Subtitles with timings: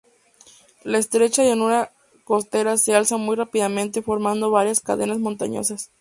[0.83, 1.93] La estrecha llanura
[2.23, 5.89] costera se alza muy rápidamente formando varias cadenas montañosas.